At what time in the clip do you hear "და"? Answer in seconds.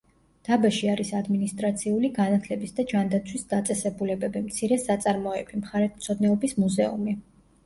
2.79-2.85